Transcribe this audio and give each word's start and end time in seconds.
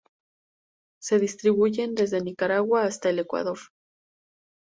Se 0.99 1.19
distribuyen 1.19 1.93
desde 1.93 2.21
Nicaragua 2.23 2.85
hasta 2.85 3.11
Ecuador. 3.11 3.59